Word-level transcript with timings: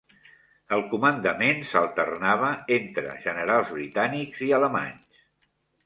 El 0.77 0.79
comandament 0.93 1.61
s'alternava 1.73 2.51
entre 2.81 3.15
generals 3.29 3.71
britànics 3.79 4.45
i 4.51 4.55
alemanys. 4.63 5.27